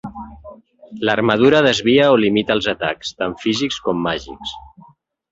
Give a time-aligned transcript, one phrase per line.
[1.09, 4.55] L'armadura desvia o limita els atacs, tant físics com màgics.